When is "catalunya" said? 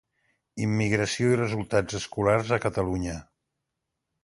2.65-3.21